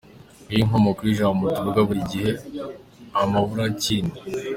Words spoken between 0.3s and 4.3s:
Ngiyo inkomoko y’ijambo tuvuga buri gihe “Amaburakindi”.